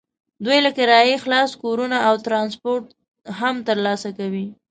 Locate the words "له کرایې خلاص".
0.65-1.51